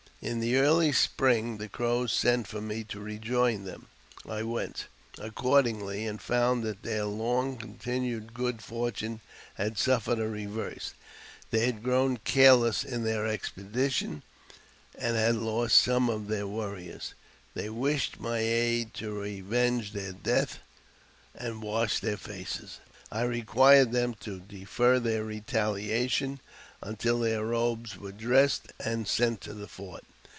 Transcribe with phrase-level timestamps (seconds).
[0.23, 3.87] In the early spring the Crows sent for me to rejoin them.
[4.23, 4.83] I went^
[5.17, 9.21] accordingly, and found that their long continued good fortune
[9.55, 10.93] had suffered a reverse.
[11.49, 13.61] They had grown careless in their ex d.
[13.61, 13.79] I JAMES P.
[13.79, 13.93] BECKWOUBTH.
[14.21, 14.21] 307
[14.99, 17.15] peditions, and had lost some of their warriors.
[17.55, 20.59] They wished fy aid to revenge their deaths
[21.33, 22.79] and wash their faces.
[23.11, 26.39] I required them to defer their retahation
[26.83, 30.03] until their robes were dressed and sent to the fort.